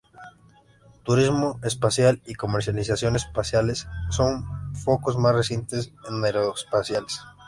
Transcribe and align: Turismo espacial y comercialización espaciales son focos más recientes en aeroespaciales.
Turismo 1.03 1.59
espacial 1.61 2.23
y 2.25 2.33
comercialización 2.33 3.15
espaciales 3.15 3.85
son 4.09 4.73
focos 4.73 5.15
más 5.15 5.35
recientes 5.35 5.93
en 6.09 6.25
aeroespaciales. 6.25 7.21